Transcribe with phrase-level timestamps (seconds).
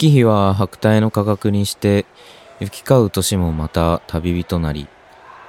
[0.00, 2.06] 月日は白帯の価格にして
[2.58, 4.88] 行き交う年もまた旅人なり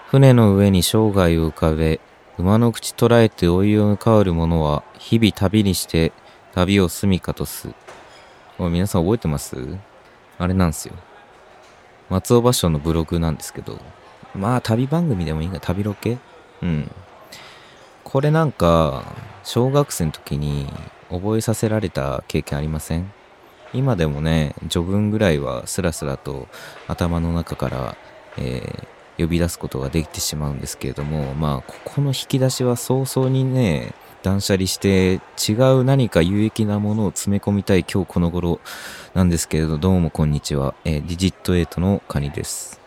[0.07, 2.01] 船の上に生涯を浮かべ
[2.37, 6.11] 馬の口捉えて追いを向かうる者は日々旅にして
[6.51, 7.69] 旅を住みかとす。
[8.59, 9.55] お皆さん覚えてます？
[10.37, 10.95] あれなんですよ。
[12.09, 13.79] 松尾芭蕉のブログなんですけど。
[14.35, 16.17] まあ旅番組でもいいが旅ロケ？
[16.61, 16.91] うん。
[18.03, 19.05] これなんか
[19.45, 20.67] 小学生の時に
[21.09, 23.13] 覚えさせられた経験ありません？
[23.73, 26.47] 今でもね序文ぐらいはスラスラと
[26.87, 27.97] 頭の中から、
[28.37, 33.93] えー呼び出すことができてしまうんですけれどもまあここの引き出しは早々にね
[34.23, 38.59] 断捨離して違う何か有益なものを詰め込みたい今日この頃
[39.13, 42.79] なんですけれどどうもこんにちは、えーディジット8のカニです。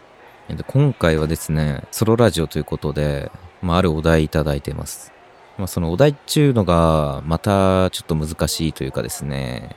[0.49, 3.31] で今回はですねソロラジオということで、
[3.63, 5.13] まあ、あるお題いただいてます。
[5.57, 9.77] まあ、そのお題っちゅうのがまたちょっと難しいというかですね、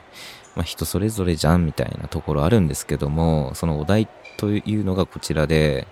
[0.58, 4.08] まあ、人それぞれじゃんみたいなところあるんですけどもそのお題
[4.38, 5.86] というのがこちらで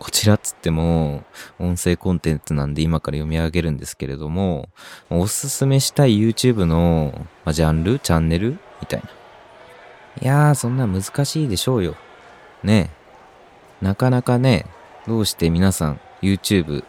[0.00, 1.22] こちらっつっても
[1.60, 4.70] 音声コンテンツなんで今から読み上げるんですけれども
[5.08, 7.12] おすすめしたい YouTube の、
[7.44, 8.58] まあ、ジャンルチャンネル？
[8.80, 9.08] みたいな。
[10.20, 11.94] いやーそんな難しいでしょうよ。
[12.64, 12.90] ね。
[13.82, 14.66] えなかなかね
[15.06, 16.82] どうして皆さん YouTube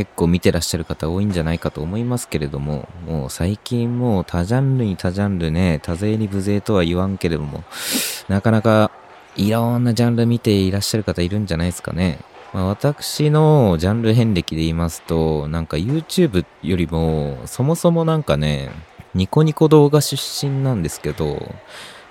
[0.00, 7.64] 結構見てらっしゃる方多いんじゃないかと思いますけれども、もう最近もう多ジャンルに多ジャンルね、多勢に無勢とは言わんけれども、
[8.26, 8.90] なかなか
[9.36, 12.18] いろんなジャンル見ていらっしゃる方いるんじゃないですかね。
[12.54, 18.70] まあ、私のジャンル遍歴で言いますと、なんか YouTube よりも、そもそもなんかね、
[19.12, 21.52] ニコニコ動画出身なんですけど、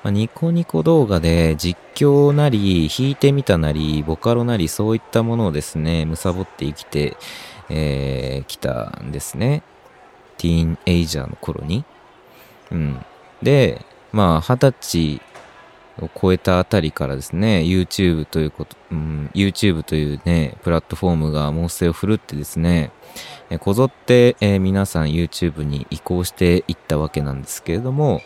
[0.03, 7.17] まあ、ニコニコ動画で実況なり、弾いてみたなり、ボカロなり、そういったものをですね、貪って生きて、
[7.69, 9.63] えー、来たんですね。
[10.37, 11.85] ティーンエイジャーの頃に。
[12.71, 13.05] うん。
[13.41, 15.21] で、まあ、二十歳
[16.01, 22.91] を超えたあたりからですね、YouTube ということ、うん、YouTube というね、プラットフォームが猛省を振るってですね、
[23.49, 28.21] えこぞって、えー皆さん YouTube に移行していったわけなんですけれども、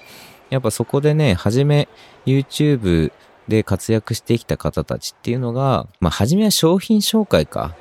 [0.50, 1.88] やっぱそこでね、はじめ
[2.26, 3.12] YouTube
[3.48, 7.76] で活躍してきた方たちっていうのが、まあ、はじめは商品紹介か。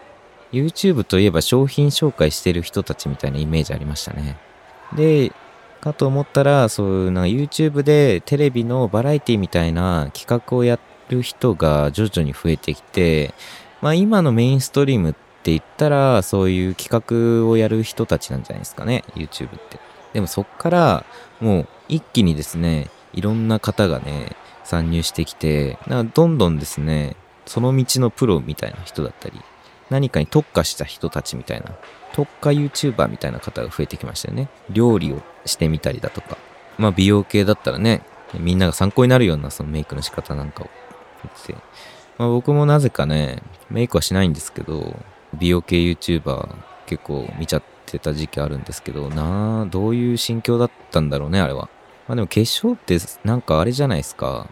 [0.52, 4.36] YouTube といえば商品紹介してる人たちみたいなイメージありましたね。
[4.94, 5.32] で、
[5.80, 13.34] かと思ったら、そういうなんか YouTube でテレビのバラエティみたいな企画をやる人が徐々に増えてきて、
[13.80, 19.80] まあ今のメインストリームって言ったら、そういう企画をやる人たちなんじゃないですかね、YouTube って。
[20.12, 21.04] でもそっから、
[21.40, 25.78] もう一気にですね、いろんな方がね、参入してきて、
[26.14, 29.40] どんどんですね、その道のプロみたいな人だったり、
[29.92, 31.66] 何かに特化した人たちみたいな、
[32.14, 34.48] 特化 YouTuber みたいな方が増えてきましたよね。
[34.70, 36.38] 料理をしてみたりだとか、
[36.78, 38.02] まあ美容系だったらね、
[38.34, 40.70] みんなが参考になるようなそのメイクの仕方なんかを
[41.22, 41.62] 言って、
[42.16, 44.96] まあ僕もなぜかね、メイクはしないんですけど、
[45.34, 51.68] 美容系 YouTuber 結構見ちゃってた時期あるんですけど、なあ、どういう心境だったんだろうね、あれは。
[52.08, 54.48] まあでも化粧ってなんかあれじゃないですか。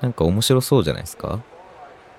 [0.00, 1.40] なんか面白そうじゃないですか。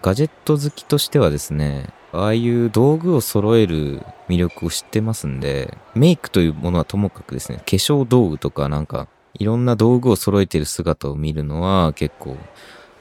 [0.01, 12.35] ガジェット好きとしてはですね、ああいう道具を揃える魅力を知ってますんで、メイクというものはともかくですね、化粧道具とかなんか、いろんな道具を揃えてる姿を見るのは結構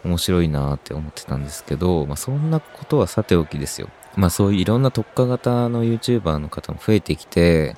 [0.04, 3.88] 面白いなって思ってたんですけど、まあそんなことはさておきですよ。
[4.16, 7.76] まあそういういろんな特化型の YouTuber の方も増えてきて、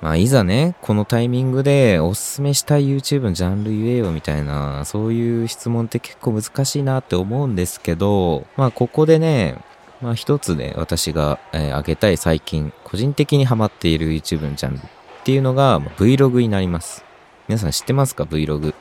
[0.00, 9.56] まあいざね、このタイミングでおすすめしたい YouTube のジャンル言えよみたいな、そういう質問って結構難しいなって思うんですけど、まあここでね、
[10.00, 14.80] まあ一つね、私が、えー挙げたい最近、個人的にハマっている YouTube のジャンルっ
[15.24, 17.04] ていうのが、まあ Vlog になります。
[17.48, 18.74] 皆さん知ってますか？Vlog。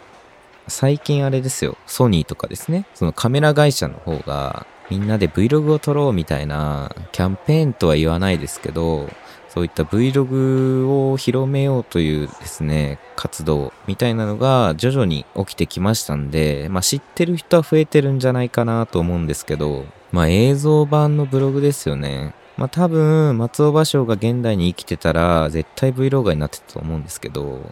[0.68, 9.10] 最近あれですよ、ソニーとかですね、そのカメラ会社の方が、みんなで Vlog を撮ろうみたいな、キャンペーンとは言わないですけど、
[9.50, 22.34] そういった Vlog を広めようというですね、活動みたいなのが徐々に起きてきましたんで、まあ知ってる人は増えてるんじゃないかなと思うんですけど、まあ映像版のブログですよね。
[22.56, 27.70] まあ多分、松尾芭蕉が現代に生きてたら、絶対 Vlogger になってたと思うんですけど、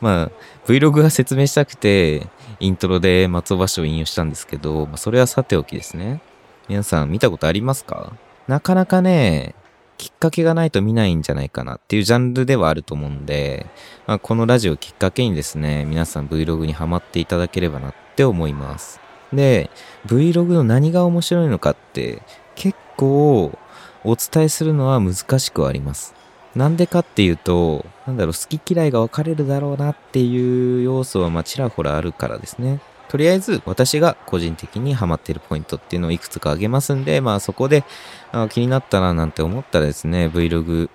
[0.00, 0.30] まあ
[0.66, 2.26] Vlog が説明したくて、
[2.60, 6.20] イントロで松尾芭蕉を引用したんですけど、まあそれはさておきですね。
[6.68, 8.12] 皆さん見たことありますか？
[8.48, 9.54] なかなかね、
[9.98, 13.66] きっかけがないと見ないんじゃないかなっていうジャンルではあると思うんで、
[14.06, 19.00] まあ、このラジオきっかけにですね、皆さん Vlog にハマっていただければなって思います。
[19.32, 19.70] で、
[20.06, 22.22] Vlog の何が面白いのかって
[22.54, 23.56] 結構
[24.04, 26.14] お伝えするのは難しくはあります。
[26.54, 32.80] なんでかっていうと、なんだろう、好き嫌いが分かれるだろうなっていう要素はまあちらほらあるからですね。
[33.08, 37.84] とりあえず私が個人的にハマってるポイントっていうのをいくつか挙げますんで、まあそこで
[38.32, 40.90] あ気になったななんて思ったらですね、Vlog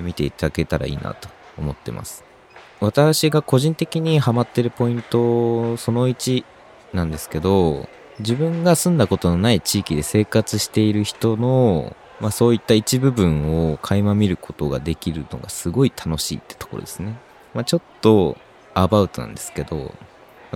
[0.00, 1.28] 見ていただけたらいいなと
[1.58, 2.24] 思ってます。
[2.80, 6.44] 私が個人的にハマってるポイントその1
[6.92, 17.16] なんですけど、自分が住んだことのない地域で生活している人の、まあそういった一部分を垣間見ることができるのがすごい楽しいってところですね。
[17.54, 18.36] まあちょっと
[18.74, 19.94] アバウトなんですけど、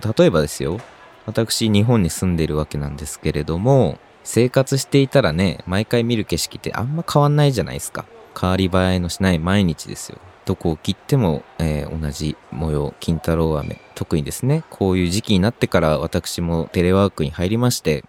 [0.00, 0.80] 例えばですよ、
[1.26, 8.06] 私日本に住んでいるわけなんですけれども、生活していたらね、毎回見る景色ってあんま変わんないじゃないですか。
[8.38, 10.18] 変わり映えのしない毎日ですよ。
[10.44, 13.80] どこを切っても、えー、同じ模様、金太郎飴。
[13.94, 18.04] 特にですね、こういう時期になってから私もテレワークに入りまして、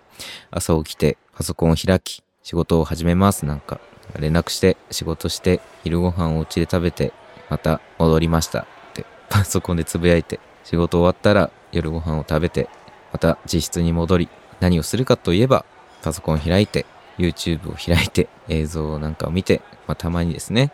[0.52, 3.80] 朝起きてパソコンを開き、仕事を始めますなんか、
[4.20, 7.14] 連絡して仕事して昼ご飯をお家で食べて、
[7.50, 12.70] また戻りましたってパソコンでつぶやいて、仕事終わったら夜ご飯を食べて、
[13.12, 14.30] また自室に戻り、
[14.60, 15.66] 何をするかといえば、
[16.02, 16.86] パソコンを開いて、
[17.18, 20.72] YouTube を開いて、映像なんかを見て、まあ、たまにですね、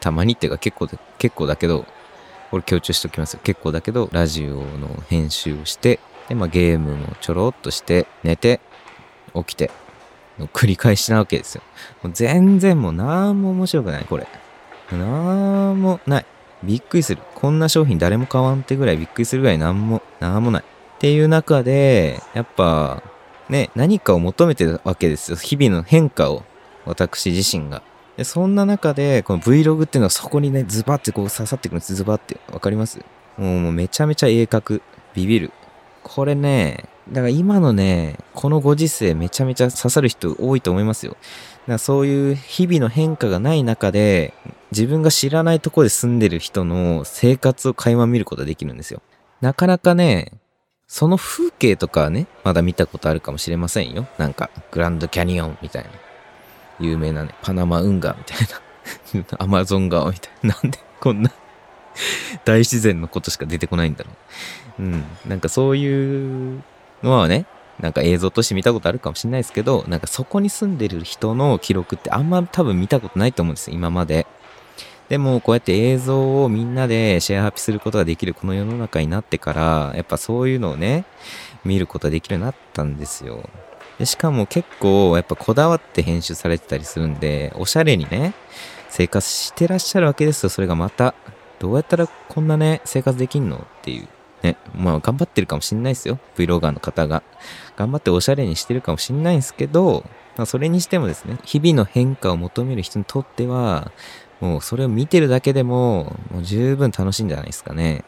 [0.00, 1.86] たまにっていうか結構で、結構だけど、
[2.50, 3.36] これ強調しておきます。
[3.38, 8.60] 結構だけど、ラジオの編集をして、で、まあ、ゲームもちょろっとして、寝て、
[9.34, 9.70] 起きて、
[10.38, 11.62] の繰り返しなわけですよ。
[12.02, 14.26] もう全然もうなんも面白くない、これ。
[14.92, 16.26] なんもない。
[16.62, 17.22] びっくりする。
[17.34, 20.62] こんな商品誰も買わんってぐらいびっくりするぐらいなんも、なんもない。
[20.62, 23.02] っていう中で、やっぱ、
[23.48, 25.36] ね、何かを求めてるわけですよ。
[25.36, 26.42] 日々の変化を、
[26.84, 27.82] 私自身が。
[28.16, 31.94] で、そんな中で、この Vlog っていうのはそこにね、ズバってこう刺さってくるんです。
[31.94, 32.38] ズバって。
[32.52, 32.98] わかります？
[33.36, 34.80] もうめちゃめちゃ鋭角。
[35.14, 35.52] ビビる。
[36.02, 41.16] これね、だから今のね、このご時世めちゃめちゃ刺さる人多いと思いますよ。
[41.68, 44.34] だそういう日々の変化がない中で、
[44.70, 49.02] 自分が知らないところで住んでる人の生活を垣間見ることができるんですよ。
[49.40, 50.32] なかなかね、
[50.86, 54.08] その風景とかはね、まだ見たことあるかもしれませんよ。
[54.16, 55.90] なんか、グランドキャニオンみたいな。
[56.80, 58.38] 有名なね、パナマ運河みたい
[59.20, 59.36] な。
[59.44, 60.58] アマゾン川みたいな。
[60.62, 61.30] なんでこんな
[62.44, 64.10] 大自然のことしか出てこないんだろ
[64.78, 64.82] う。
[64.82, 65.04] うん。
[65.26, 66.62] なんかそういう
[67.02, 67.46] のはね、
[67.80, 74.26] なんか映像として見たことあるかもしれないですけど、なんかそこに住んでる人の記録ってあんま多分見たことないと思うんですよ、今まで。
[75.08, 81.04] でもこうやって映像をみんなでシェアハピすることができるこの世の中になってから、やっぱそういうのをね、
[81.64, 83.48] 見ることができるようになったんですよ。
[83.98, 88.34] でしかも結構やっぱこだわって編集されてたりするんで、おしゃれにね、
[88.90, 90.50] 生活してらっしゃるわけですよ。
[90.50, 91.14] それがまた、
[91.58, 94.08] どうやったらこんなね、生活できんのっていう。
[94.42, 96.18] ね、まあ頑張ってるかもしんないですよ。
[96.36, 97.22] Vlogger の方が。
[97.76, 100.04] 頑張っておしゃれにしてるかもしんないんですけど、
[100.36, 103.90] まあ、それにしてもですね、日々の変化を求める人にとっては、
[104.40, 108.04] もうそれを見てるだけでも、もう十分楽しいんじゃないですかね。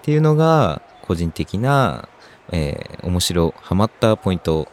[0.02, 2.08] ていうのが、個人的な、
[2.52, 4.68] えー、面白、ハマったポイント、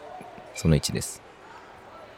[0.55, 1.21] その1です。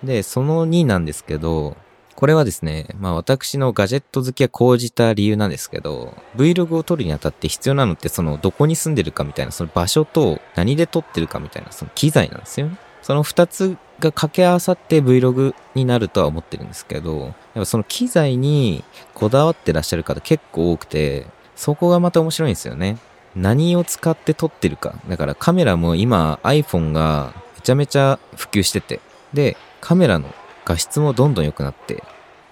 [0.03, 1.77] で、その2なんですけど、
[2.23, 12.77] これはですね、まあ私のガジェット好きが講じた理由なんですけど、Vlog を撮るにあたって必要なのってそのどこに住んでるかみたいな、その場所と何で撮ってるかみたいな、その機材なんですよね。
[13.01, 21.27] その2つが掛け合わさって Vlog になるとは思ってるんですけど、やっぱその機材にこだわってらっしゃる方結構多くて、
[21.57, 22.99] そこがまた面白いんですよね。
[23.35, 24.95] 何を使って撮ってるか。
[25.09, 29.01] だからカメラも今 iPhone がめちゃめちゃ普及してて、
[29.33, 32.01] で、カメラの画質もどんどん良くなって、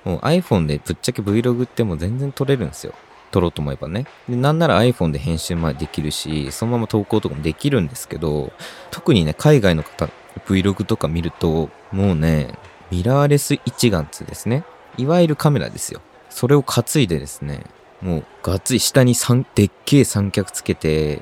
[0.03, 2.93] もう iPhone でぶっちゃけ Vlog ってもう全然撮れるんですよ。
[3.31, 4.05] 撮ろうと思えばね。
[4.27, 8.51] で、なんなら iPhone で編集までできるし、そのまま投稿とかもできるんですけど、
[8.91, 10.09] 特にね、海外の方、
[10.45, 12.55] Vlog とか見ると、もうね、
[12.91, 14.63] ミラーレス一眼つですね。
[14.97, 16.01] いわゆるカメラですよ。
[16.29, 17.63] それを担いでですね、
[18.01, 21.21] もうがっつり下に三でっけえ三脚つけて、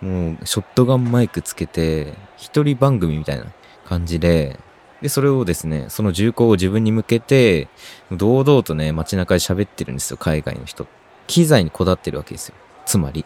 [0.00, 3.46] もうショットガンマイクつけて、一人番組みたいな
[3.84, 4.58] 感じで、
[5.02, 7.68] で、それをですね、その銃口を自分に向けて、
[8.12, 10.86] 堂々とね、街中で喋ってるんですよ、海外の人。
[11.26, 12.54] 機材にこだわってるわけですよ。
[12.86, 13.24] つまり。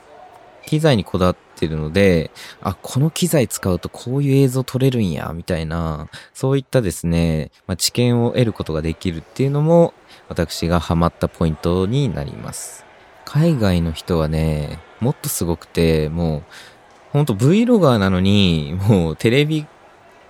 [0.66, 2.30] 機材にこだわってるので、
[2.62, 9.92] あ、この機材使うとこういう映像撮れるんや、みたいな、そういったですね、まあ、知見を得ることができるっていうのも、
[10.28, 12.84] 私がハマったポイントになります。
[13.26, 16.42] 海外の人はね、もっとすごくて、もう、
[17.12, 19.66] ほんと Vlogger なのに、もうテレビ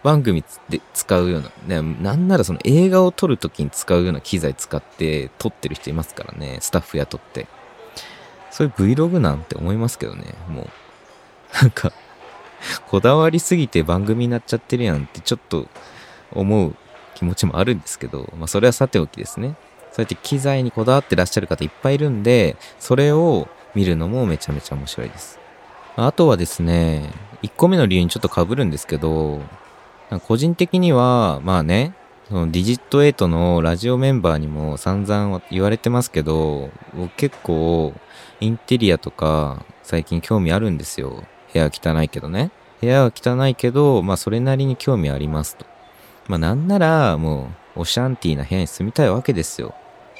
[0.06, 7.48] 番組で使うような、ね、なんならその映画を撮るときに使うような機材使って撮ってる人いますからね、スタッフ雇って。
[8.52, 10.68] そういう Vlog なんて思いますけどね、もう。
[11.60, 11.90] なんか、
[12.86, 15.66] こだわりすぎて番組になっちゃってるやんってちょっと
[16.30, 16.76] 思う
[17.16, 19.56] 気持ちもあるんですけど、まあそれはさておきですね。
[19.90, 25.40] そうやって機材にこだわってらっしゃる方いっぱいいるんで、それを見るのもめちゃめちゃ面白いです。
[25.96, 27.10] あとはですね、
[27.42, 29.40] 1個目の理由にちょっと被るんですけど、
[30.22, 31.94] 個人的には、まあね、
[32.28, 37.92] そのディジット8のラジオメンバーにも散々言われてますけど、僕結構
[38.40, 41.24] インテリアとか最近興味あるんですよ。
[41.52, 42.50] 部屋汚いけどね。
[42.80, 45.66] 部屋は汚いけど、まあそれなりに興味ありますと。
[46.28, 49.74] まあなんならもうオシャンティーな部屋に住みたいわけですよ。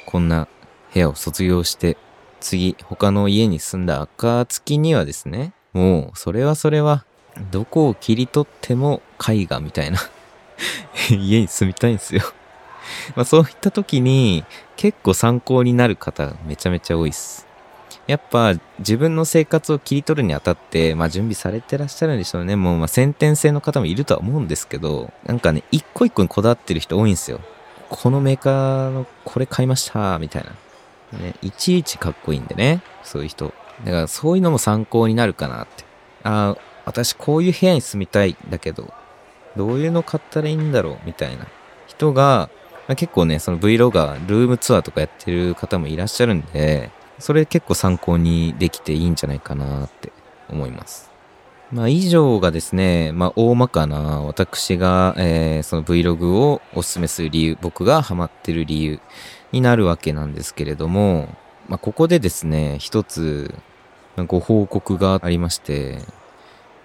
[0.05, 0.47] こんな
[0.93, 1.97] 部屋を卒業して
[2.39, 7.05] 次他の家に住んだ暁にはですね、もうそれはそれは
[7.51, 9.99] どこを切り取っても絵画みたいな
[11.09, 12.21] 家に住みたいんですよ
[13.15, 14.43] まあそういった時に
[14.75, 17.47] 結構参考になる方めちゃめちゃ多いっす。
[18.07, 22.55] やっぱ自分の生活を切り取るにあたって、まあ準備されてらっしゃるんでしょうね。
[22.55, 27.41] もうまあ先天性の方もいるとは思うんですけど、なんかね、一個一個にこだわってる人多いんですよ。
[27.89, 30.45] このメーカーのこれ買いました、みたい
[31.11, 31.19] な。
[31.19, 32.81] ね、いちいちかっこいいんでね。
[33.03, 33.53] そういう人。
[33.83, 35.83] だからそういうのも参考になるかなって。
[36.23, 38.93] ああ、私こういう部屋に住みたいんだけど、
[39.57, 41.45] どういうの買ったらいいんだろうみたいな
[41.85, 42.49] 人が、
[42.87, 46.89] まあ、結構ね、その Vlogger、ルームツアーとかやってる方もいらっしゃるんで、
[47.19, 50.13] それ結構参考にできていいんじゃないかなって
[50.49, 51.11] 思います。
[51.73, 59.01] まあ以上がですね、まあ大まかな私が、えー、その Vlog をおすすめする理由、僕がハマってる理由
[59.51, 61.27] になるわけなんですけれども、
[61.67, 63.53] まあここでですね、一つ
[64.27, 65.99] ご報告がありまして、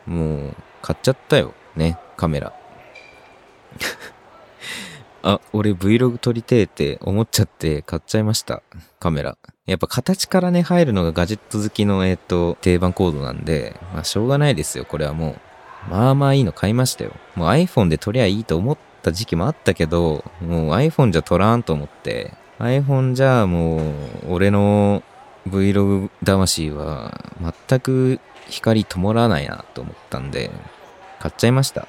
[0.07, 2.53] もう買っちゃったよ、ね、カメラ。
[5.23, 8.63] あ、俺 Vlog 撮りてえって思っちゃって買っちゃいました。
[8.99, 9.39] カメラ。
[9.67, 15.37] やっぱ形からね、入るのがガジェット好きの、えっ、ー、と、定番コードなんで、まあしょうがないですよ、これはも
[15.89, 15.91] う。
[15.91, 17.13] まあまあいいの買いましたよ。
[17.37, 23.83] もう iPhone で撮りゃいいと思った時期もあったけど、もう iPhone じゃ撮らんと思って、iPhone じゃもう、
[24.29, 25.03] 俺の
[25.49, 27.21] Vlog 魂は
[27.69, 30.51] 全く光灯らないなと思ったんで、
[31.21, 31.87] 買っちゃいました。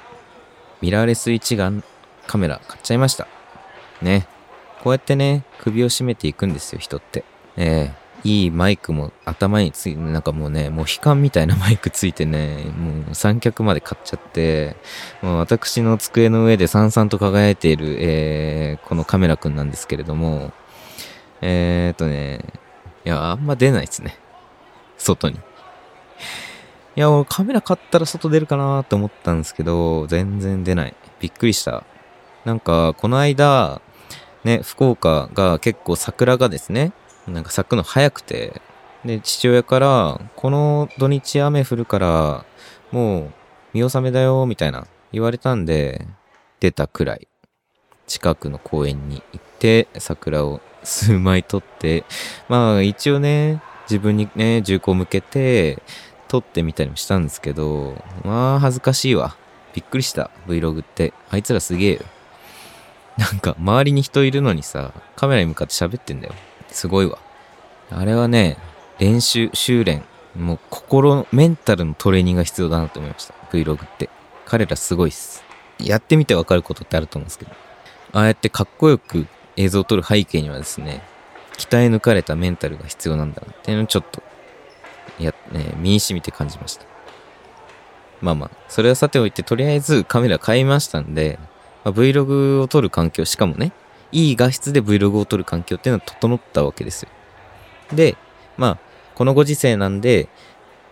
[0.80, 1.82] ミラーレス一眼
[2.26, 3.26] カメラ買っちゃいました。
[4.02, 4.26] ね。
[4.82, 7.24] こうやってね、首を絞めていくんですよ、人って。
[7.56, 14.76] ええいいマイクも頭につい、なんかもうね、もう悲観みたいなマイクついてね、もう三脚まで買っちゃって、
[15.20, 20.52] もう私の机の上でさんさんと輝いている、えー、このカメラくんなんですけれども、
[21.42, 22.40] えー、っとね、
[23.04, 24.16] いや、あんま出ないですね。
[24.96, 25.36] 外に。
[25.36, 30.94] いや、俺カメラ買ったら外出るかなって思ったんですけど、全然出ない。
[31.20, 31.84] びっくりした。
[32.44, 33.80] なんか、この間、
[34.44, 36.92] ね、福岡が結構桜がですね、
[37.26, 38.60] なんか咲くの早くて、
[39.04, 42.44] で、父親から、この土日雨降るから、
[42.92, 43.32] もう
[43.72, 46.06] 見納めだよ、みたいな言われたんで、
[46.60, 47.28] 出たくらい。
[48.06, 52.04] 近くの公園に行って、桜を数枚撮って、
[52.48, 53.60] まあ一応ね、
[53.90, 55.82] 自分にね、銃口向けて、
[56.28, 59.36] 撮ってみたりもしたんですけど、まあ恥ずかしいわ。
[59.74, 60.30] びっくりした。
[60.46, 61.12] Vlog って。
[61.30, 62.00] あいつらすげえよ。
[63.16, 66.34] なんか周りに人いるのにさ、カメラに向かって喋ってんだよ。
[66.68, 67.18] すごいわ。
[67.90, 68.56] あれはね、
[68.98, 70.04] 練習、修練、
[70.36, 73.34] もう心、メンタルのトレーニングが必要だなと思いました。
[73.52, 74.08] Vlog って。
[74.46, 75.42] 彼らすごいっす。
[75.78, 77.52] やってみてわかることってあると思うんですけど。
[78.12, 79.26] ああやってかっこよく
[79.56, 81.02] 映像を撮る背景にはですね、
[81.56, 84.22] 鍛え抜かれたメンタルが必要なんだなっていうのをちょっと
[85.18, 86.86] や、ね、身に染みて感じました。
[88.20, 91.38] まあまあ、それはさておいて、とりあえずカメラ買いましたんで、
[91.84, 93.72] まあ、Vlog を撮る環境、しかもね、
[94.12, 97.08] いい画質で Vlog を撮る環境っていうのは整ったわけですよ。
[97.92, 98.16] で、
[98.56, 98.78] まあ、
[99.14, 100.28] このご時世なんで、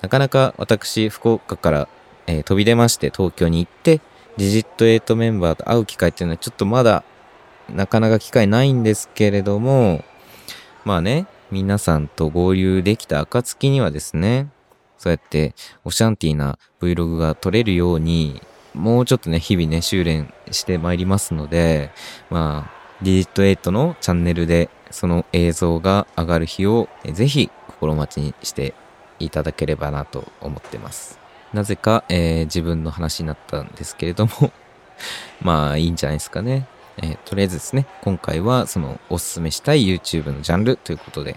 [0.03, 1.89] なかなか私、福岡から、
[2.27, 4.01] えー、飛び出まして東京に行って、
[4.37, 7.05] ディジット8メンバーと会う機会っていうのはちょっとまだ、
[7.73, 10.05] なかなか機会ないんですけれども、
[10.85, 14.49] まあね、皆さんと合流できた暁にはですね、
[14.99, 18.41] そうやってオシャンティーな Vlog が撮れるように、
[18.75, 21.91] もうちょっとね、日々ね、修練してまいりますので、
[22.31, 28.75] まあ、ディジット8のチャンネルでその映像が上がる日をぜひ心待ちにして
[29.19, 31.19] いただければなと思ってます。
[31.53, 34.53] なぜか、えー、自分の話になったんですけれども
[35.43, 36.67] まあいいんじゃないですかね。
[36.99, 41.37] えー、とりあえずですね、今回はそのおすすめしたい YouTube のジャンルということで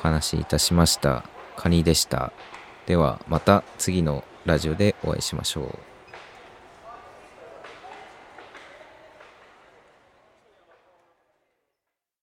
[0.00, 1.24] お話しいたしました。
[1.56, 2.32] カニでした。
[2.86, 5.93] ではまた次のラジオでお会いしましょう。